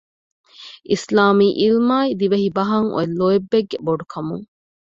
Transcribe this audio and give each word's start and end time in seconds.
އިސްލާމީ 0.91 1.47
ޢިލްމާއި 1.61 2.09
ދިވެހިބަހަށް 2.19 2.89
އޮތް 2.95 3.13
ލޯތްބެއްގެ 3.19 3.77
ބޮޑުކަމުން 3.85 4.45